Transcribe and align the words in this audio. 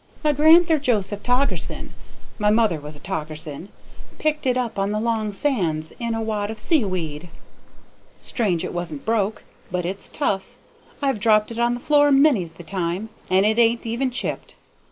My 0.23 0.31
grand'ther 0.33 0.79
Joseph 0.79 1.21
Toggerson 1.21 1.91
my 2.39 2.49
mother 2.49 2.79
was 2.79 2.95
a 2.95 2.99
Toggerson 2.99 3.69
picked 4.17 4.47
it 4.47 4.57
up 4.57 4.79
on 4.79 4.89
the 4.89 4.99
long 4.99 5.31
sands 5.31 5.93
in 5.99 6.15
a 6.15 6.23
wad 6.23 6.49
of 6.49 6.57
sea 6.57 6.83
weed: 6.83 7.29
strange 8.19 8.65
it 8.65 8.73
wasn't 8.73 9.05
broke, 9.05 9.43
but 9.69 9.85
it's 9.85 10.09
tough; 10.09 10.55
I've 11.03 11.19
dropped 11.19 11.51
it 11.51 11.59
on 11.59 11.75
the 11.75 11.79
floor, 11.79 12.11
many's 12.11 12.53
the 12.53 12.63
time, 12.63 13.09
and 13.29 13.45
it 13.45 13.59
ain't 13.59 13.85
even 13.85 14.09
chipped. 14.09 14.55